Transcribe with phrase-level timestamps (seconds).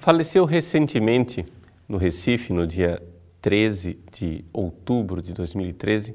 [0.00, 1.46] Faleceu recentemente
[1.88, 3.02] no Recife, no dia
[3.40, 6.14] 13 de outubro de 2013,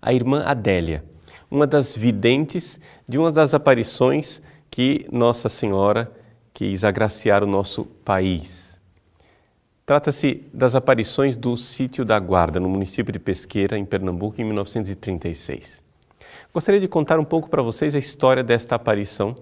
[0.00, 1.04] a irmã Adélia,
[1.50, 6.18] uma das videntes de uma das aparições que Nossa Senhora
[6.52, 8.78] quis agraciar o nosso país.
[9.84, 15.82] Trata-se das aparições do sítio da Guarda, no município de Pesqueira, em Pernambuco, em 1936.
[16.52, 19.36] Gostaria de contar um pouco para vocês a história desta aparição,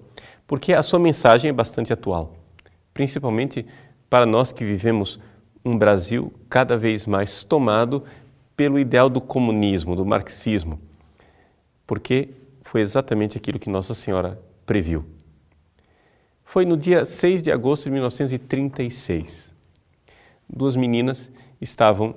[0.47, 2.39] porque a sua mensagem é bastante atual
[2.99, 3.65] principalmente
[4.09, 5.21] para nós que vivemos
[5.63, 8.03] um Brasil cada vez mais tomado
[8.57, 10.81] pelo ideal do comunismo, do marxismo,
[11.87, 12.27] porque
[12.61, 15.05] foi exatamente aquilo que Nossa Senhora previu.
[16.49, 19.53] Foi no dia 6 de agosto de 1936.
[20.49, 21.29] Duas meninas
[21.61, 22.15] estavam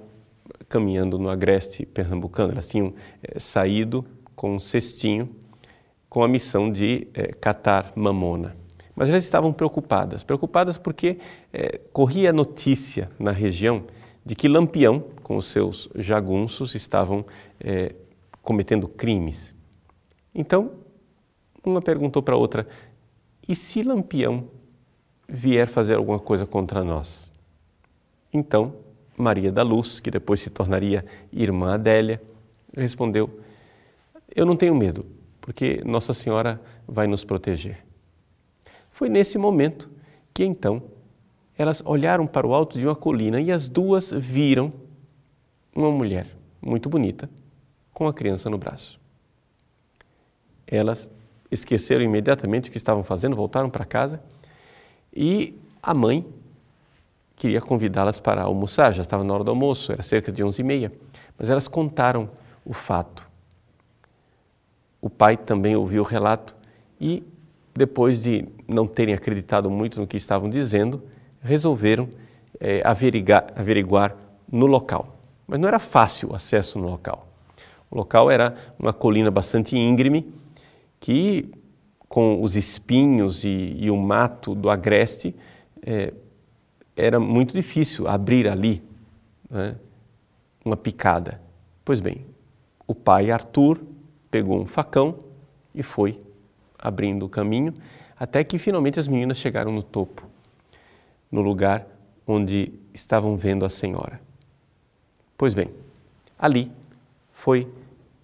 [0.71, 2.53] caminhando no agreste pernambucano.
[2.53, 5.29] Elas tinham é, saído com um cestinho
[6.09, 8.57] com a missão de é, catar mamona.
[8.97, 11.19] Mas elas estavam preocupadas, preocupadas porque
[11.53, 13.85] é, corria a notícia na região
[14.25, 17.27] de que Lampião, com os seus jagunços, estavam
[18.41, 19.55] cometendo crimes.
[20.35, 20.71] Então,
[21.63, 22.67] uma perguntou para a outra:
[23.49, 24.49] e se Lampião
[25.29, 27.31] vier fazer alguma coisa contra nós?
[28.33, 28.75] Então,
[29.17, 32.21] Maria da Luz, que depois se tornaria irmã Adélia,
[32.77, 33.41] respondeu:
[34.35, 35.05] Eu não tenho medo,
[35.41, 37.85] porque Nossa Senhora vai nos proteger.
[38.91, 39.91] Foi nesse momento
[40.33, 40.83] que então
[41.57, 44.73] elas olharam para o alto de uma colina e as duas viram
[45.75, 46.27] uma mulher
[46.61, 47.29] muito bonita
[47.93, 48.99] com a criança no braço.
[50.67, 51.11] Elas
[51.53, 54.21] esqueceram imediatamente o que estavam fazendo, voltaram para casa
[55.15, 56.27] e a mãe
[57.37, 60.65] queria convidá-las para almoçar, já estava na hora do almoço, era cerca de onze e
[60.65, 60.93] meia,
[61.39, 62.31] mas elas contaram
[62.65, 63.29] o fato.
[65.01, 66.55] O pai também ouviu o relato
[67.01, 67.23] e
[67.75, 71.03] depois de não terem acreditado muito no que estavam dizendo,
[71.41, 72.09] resolveram
[72.61, 74.17] é, averiguar, averiguar
[74.51, 75.17] no local.
[75.47, 77.27] Mas não era fácil o acesso no local.
[77.91, 80.33] O local era uma colina bastante íngreme
[81.03, 81.51] que,
[82.09, 85.35] com os espinhos e, e o mato do agreste,
[85.85, 86.15] é,
[86.97, 88.81] era muito difícil abrir ali
[89.51, 89.75] né,
[90.65, 91.43] uma picada.
[91.85, 92.25] Pois bem,
[92.87, 93.81] o pai Arthur
[94.31, 95.19] pegou um facão
[95.75, 96.21] e foi
[96.79, 97.75] abrindo o caminho,
[98.17, 100.25] até que finalmente as meninas chegaram no topo,
[101.33, 101.85] no lugar
[102.25, 104.21] onde estavam vendo a Senhora.
[105.37, 105.69] Pois bem,
[106.39, 106.71] ali
[107.33, 107.67] foi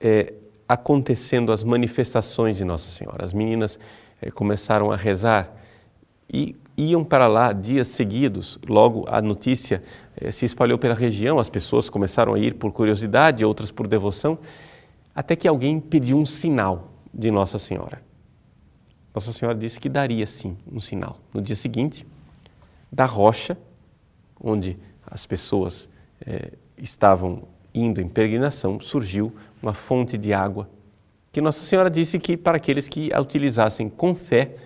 [0.01, 0.33] é,
[0.69, 3.25] acontecendo as manifestações de Nossa Senhora.
[3.25, 3.79] As meninas
[4.21, 5.57] é, começaram a rezar
[6.31, 8.59] e iam para lá dias seguidos.
[8.69, 9.83] Logo a notícia
[10.17, 14.39] é, se espalhou pela região, as pessoas começaram a ir por curiosidade, outras por devoção,
[15.15, 18.03] até que alguém pediu um sinal de Nossa Senhora.
[19.15, 21.19] Nossa Senhora disse que daria sim um sinal.
[21.33, 22.07] No dia seguinte,
[22.93, 23.57] da rocha,
[24.41, 25.89] onde as pessoas
[26.25, 27.43] eh, estavam
[27.75, 29.33] indo em peregrinação, surgiu
[29.63, 30.69] uma fonte de água
[31.39, 34.57] que Nossa Senhora disse que para aqueles que a utilizassem com fé,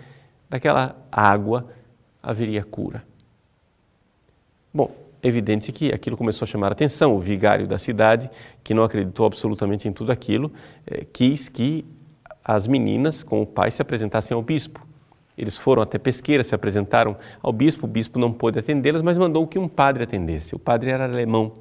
[0.49, 1.67] daquela água
[2.23, 3.03] haveria cura.
[4.73, 4.91] Bom,
[5.23, 7.15] é evidente que aquilo começou a chamar a atenção.
[7.15, 8.31] O vigário da cidade,
[8.63, 10.53] que não acreditou absolutamente em tudo aquilo,
[10.87, 11.85] eh, quis que
[12.45, 14.87] as meninas com o pai se apresentassem ao bispo.
[15.37, 19.47] Eles foram até Pesqueira, se apresentaram ao bispo, o bispo não pôde atendê-las, mas mandou
[19.47, 20.55] que um padre atendesse.
[20.55, 21.53] O padre era alemão.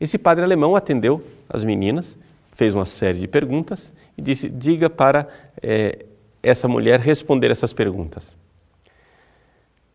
[0.00, 2.16] Esse padre alemão atendeu as meninas,
[2.52, 5.28] fez uma série de perguntas e disse: diga para
[5.60, 6.04] é,
[6.42, 8.36] essa mulher responder essas perguntas.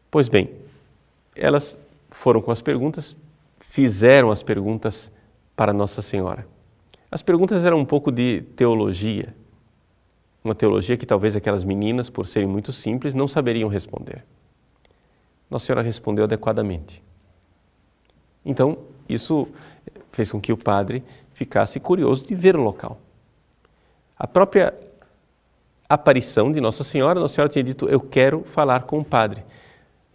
[0.09, 0.50] Pois bem,
[1.35, 1.78] elas
[2.09, 3.16] foram com as perguntas,
[3.59, 5.12] fizeram as perguntas
[5.56, 6.47] para Nossa Senhora.
[7.12, 9.34] As perguntas eram um pouco de teologia,
[10.44, 14.25] uma teologia que talvez aquelas meninas, por serem muito simples, não saberiam responder.
[15.50, 17.01] Nossa Senhora respondeu adequadamente.
[18.48, 18.78] Então,
[19.08, 19.48] isso
[20.12, 21.04] fez com que o padre
[21.34, 23.00] ficasse curioso de ver o local.
[24.18, 24.74] A própria
[25.88, 29.44] aparição de Nossa Senhora, Nossa Senhora tinha dito: Eu quero falar com o padre.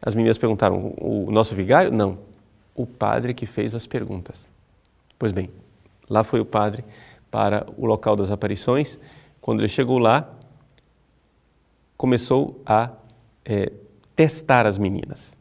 [0.01, 1.93] As meninas perguntaram: O nosso vigário?
[1.93, 2.19] Não.
[2.75, 4.49] O padre que fez as perguntas.
[5.19, 5.51] Pois bem,
[6.11, 6.85] lá foi o padre
[7.31, 8.99] para o local das aparições
[9.43, 10.31] quando ele chegou lá,
[11.97, 12.91] começou a
[13.45, 13.73] é,
[14.15, 15.37] testar as meninas.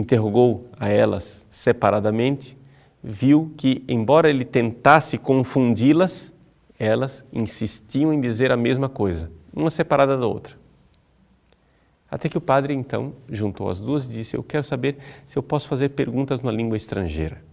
[0.00, 2.56] Interrogou a elas separadamente,
[3.04, 6.32] viu que, embora ele tentasse confundi-las,
[6.78, 10.56] elas insistiam em dizer a mesma coisa, uma separada da outra.
[12.10, 15.42] Até que o padre então juntou as duas e disse: Eu quero saber se eu
[15.42, 17.44] posso fazer perguntas numa língua estrangeira.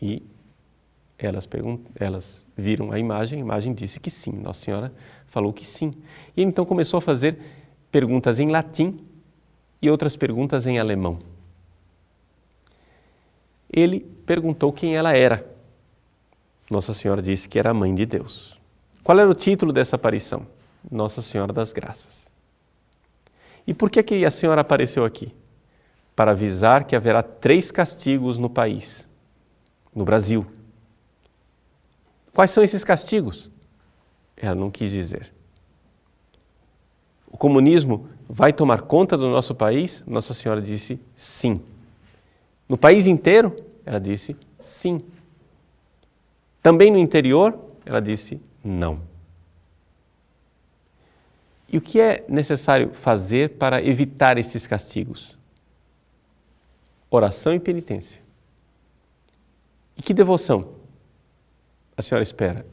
[0.00, 0.22] E
[1.18, 1.46] elas,
[1.94, 4.94] elas viram a imagem, a imagem disse que sim, Nossa Senhora
[5.26, 5.92] falou que sim.
[6.34, 7.38] E então começou a fazer
[7.92, 9.09] perguntas em latim
[9.80, 11.18] e outras perguntas em alemão.
[13.72, 15.46] Ele perguntou quem ela era.
[16.68, 18.58] Nossa Senhora disse que era a mãe de Deus.
[19.02, 20.46] Qual era o título dessa aparição?
[20.90, 22.30] Nossa Senhora das Graças.
[23.66, 25.34] E por que, que a senhora apareceu aqui?
[26.16, 29.06] Para avisar que haverá três castigos no país,
[29.94, 30.46] no Brasil.
[32.32, 33.50] Quais são esses castigos?
[34.36, 35.32] Ela não quis dizer.
[37.30, 40.02] O comunismo vai tomar conta do nosso país?
[40.06, 41.60] Nossa Senhora disse sim.
[42.68, 43.56] No país inteiro?
[43.86, 45.00] Ela disse sim.
[46.62, 47.58] Também no interior?
[47.86, 49.00] Ela disse não.
[51.72, 55.38] E o que é necessário fazer para evitar esses castigos?
[57.08, 58.20] Oração e penitência.
[59.96, 60.80] E que devoção
[61.96, 62.66] a senhora espera?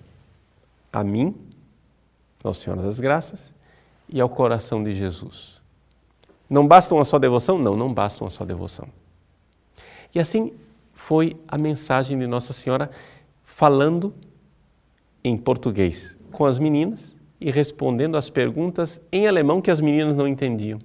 [0.91, 1.35] A mim,
[2.43, 3.53] Nossa Senhora das Graças,
[4.09, 5.61] e ao coração de Jesus.
[6.49, 7.57] Não basta uma só devoção?
[7.57, 8.87] Não, não basta uma só devoção.
[10.13, 10.53] E assim
[10.93, 12.89] foi a mensagem de Nossa Senhora
[13.43, 14.13] falando
[15.23, 20.27] em português com as meninas e respondendo às perguntas em alemão que as meninas não
[20.27, 20.79] entendiam.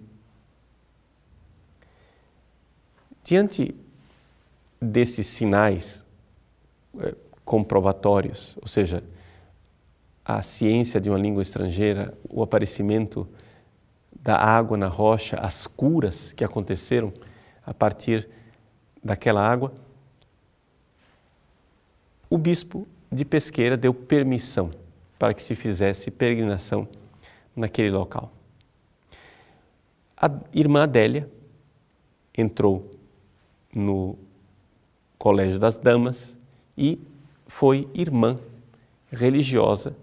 [3.24, 3.74] Diante
[4.80, 6.04] desses sinais
[6.98, 7.14] é,
[7.44, 9.02] comprobatórios, ou seja,
[10.24, 13.28] a ciência de uma língua estrangeira, o aparecimento
[14.20, 17.12] da água na rocha, as curas que aconteceram
[17.64, 18.28] a partir
[19.02, 19.72] daquela água,
[22.30, 24.70] o bispo de Pesqueira deu permissão
[25.18, 26.88] para que se fizesse peregrinação
[27.54, 28.32] naquele local.
[30.16, 31.28] A irmã Adélia
[32.36, 32.90] entrou
[33.74, 34.16] no
[35.18, 36.36] Colégio das Damas
[36.76, 36.98] e
[37.46, 38.38] foi irmã
[39.10, 39.94] religiosa,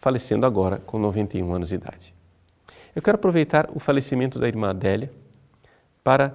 [0.00, 2.14] falecendo agora com 91 anos de idade.
[2.96, 5.12] Eu quero aproveitar o falecimento da irmã Adélia
[6.02, 6.34] para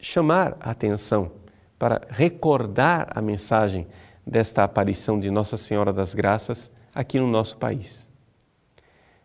[0.00, 1.30] chamar a atenção,
[1.78, 3.86] para recordar a mensagem
[4.26, 8.08] desta aparição de Nossa Senhora das Graças aqui no nosso país.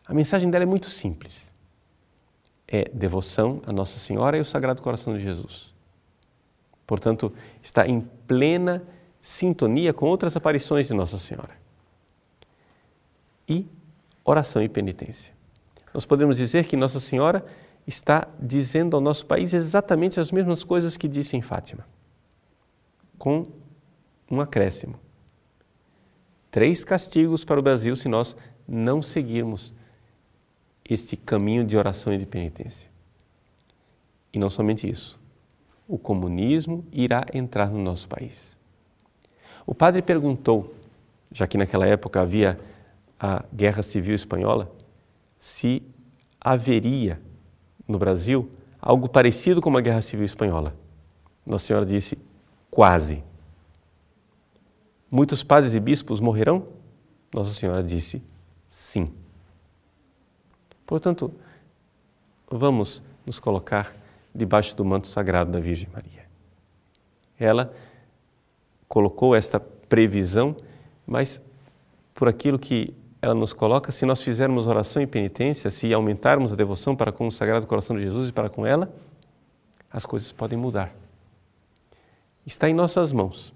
[0.05, 1.51] A mensagem dela é muito simples.
[2.67, 5.73] É devoção a Nossa Senhora e o Sagrado Coração de Jesus.
[6.85, 7.33] Portanto,
[7.63, 8.83] está em plena
[9.21, 11.60] sintonia com outras aparições de Nossa Senhora.
[13.47, 13.67] E
[14.23, 15.33] oração e penitência.
[15.93, 17.45] Nós podemos dizer que Nossa Senhora
[17.85, 21.85] está dizendo ao nosso país exatamente as mesmas coisas que disse em Fátima,
[23.17, 23.45] com
[24.29, 24.99] um acréscimo
[26.51, 28.35] três castigos para o Brasil se nós
[28.67, 29.73] não seguirmos
[30.87, 32.89] este caminho de oração e de penitência.
[34.33, 35.17] E não somente isso,
[35.87, 38.55] o comunismo irá entrar no nosso país.
[39.65, 40.73] O padre perguntou,
[41.31, 42.59] já que naquela época havia
[43.21, 44.73] a Guerra Civil Espanhola,
[45.37, 45.83] se
[46.39, 47.21] haveria
[47.87, 48.49] no Brasil
[48.81, 50.75] algo parecido com a Guerra Civil Espanhola.
[51.45, 52.17] Nossa Senhora disse:
[52.71, 53.23] quase.
[55.09, 56.67] Muitos padres e bispos morrerão?
[57.31, 58.23] Nossa Senhora disse
[58.67, 59.13] sim.
[60.83, 61.31] Portanto,
[62.49, 63.95] vamos nos colocar
[64.33, 66.25] debaixo do manto sagrado da Virgem Maria.
[67.39, 67.71] Ela
[68.87, 70.55] colocou esta previsão,
[71.05, 71.41] mas
[72.13, 76.55] por aquilo que ela nos coloca, se nós fizermos oração e penitência, se aumentarmos a
[76.55, 78.91] devoção para com o Sagrado Coração de Jesus e para com ela,
[79.91, 80.91] as coisas podem mudar.
[82.45, 83.53] Está em nossas mãos.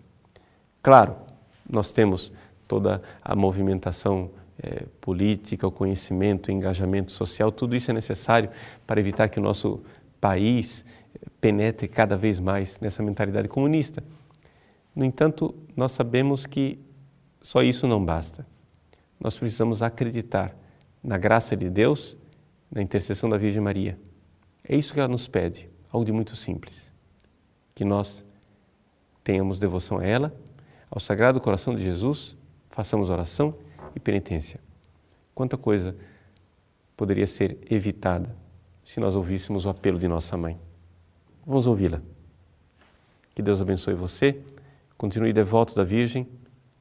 [0.84, 1.16] Claro,
[1.68, 2.32] nós temos
[2.68, 4.30] toda a movimentação
[4.62, 8.50] é, política, o conhecimento, o engajamento social, tudo isso é necessário
[8.86, 9.82] para evitar que o nosso
[10.22, 14.04] país eh, penetre cada vez mais nessa mentalidade comunista.
[14.96, 16.80] No entanto, nós sabemos que
[17.42, 18.46] só isso não basta.
[19.20, 20.56] Nós precisamos acreditar
[21.04, 22.18] na graça de Deus,
[22.72, 23.98] na intercessão da Virgem Maria.
[24.64, 26.92] É isso que ela nos pede, algo de muito simples.
[27.74, 28.24] Que nós
[29.24, 30.36] tenhamos devoção a ela
[30.90, 32.38] ao Sagrado Coração de Jesus,
[32.70, 33.56] façamos oração
[33.96, 34.60] e penitência.
[35.34, 35.96] Quanta coisa
[36.96, 38.36] poderia ser evitada
[38.84, 40.58] se nós ouvíssemos o apelo de nossa mãe.
[41.46, 42.02] Vamos ouvi-la.
[43.34, 44.42] Que Deus abençoe você,
[44.98, 46.28] continue devoto da Virgem,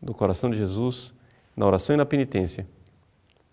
[0.01, 1.13] do coração de Jesus,
[1.57, 2.67] na oração e na penitência.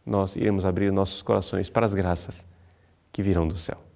[0.06, 2.46] Nós iremos abrir nossos corações para as graças
[3.12, 3.91] que virão do céu.